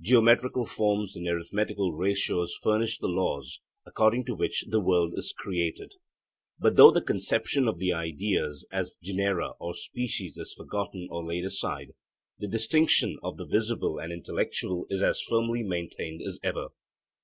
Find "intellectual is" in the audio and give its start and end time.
14.12-15.02